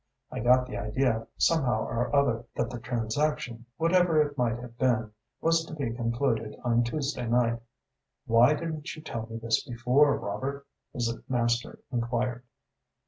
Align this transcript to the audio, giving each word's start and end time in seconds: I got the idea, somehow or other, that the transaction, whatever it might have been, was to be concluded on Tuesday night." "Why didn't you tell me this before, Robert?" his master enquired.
I 0.31 0.39
got 0.39 0.65
the 0.65 0.77
idea, 0.77 1.27
somehow 1.37 1.83
or 1.85 2.15
other, 2.15 2.45
that 2.55 2.71
the 2.71 2.79
transaction, 2.79 3.67
whatever 3.77 4.19
it 4.19 4.35
might 4.35 4.57
have 4.57 4.75
been, 4.79 5.11
was 5.41 5.63
to 5.65 5.75
be 5.75 5.93
concluded 5.93 6.59
on 6.63 6.83
Tuesday 6.83 7.27
night." 7.27 7.61
"Why 8.25 8.55
didn't 8.55 8.95
you 8.95 9.03
tell 9.03 9.27
me 9.27 9.37
this 9.37 9.63
before, 9.63 10.17
Robert?" 10.17 10.65
his 10.91 11.15
master 11.29 11.81
enquired. 11.91 12.43